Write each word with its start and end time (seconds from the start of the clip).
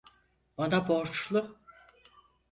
Bana 0.57 0.87
borçlu. 0.87 1.59